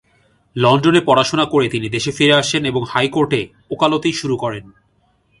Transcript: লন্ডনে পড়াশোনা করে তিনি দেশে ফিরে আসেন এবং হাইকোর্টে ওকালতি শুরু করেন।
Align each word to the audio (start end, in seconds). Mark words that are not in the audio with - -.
লন্ডনে 0.55 1.01
পড়াশোনা 1.05 1.45
করে 1.45 1.69
তিনি 1.69 1.89
দেশে 1.89 2.11
ফিরে 2.11 2.33
আসেন 2.33 2.65
এবং 2.65 2.81
হাইকোর্টে 2.89 3.41
ওকালতি 3.71 4.11
শুরু 4.11 4.35
করেন। 4.37 4.71